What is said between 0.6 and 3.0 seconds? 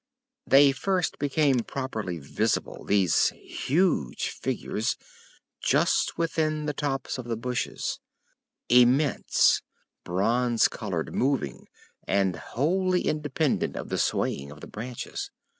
first became properly visible,